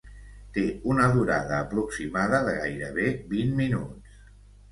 [0.53, 0.61] Té
[0.93, 3.05] una durada aproximada de gairebé
[3.35, 4.17] vint minuts.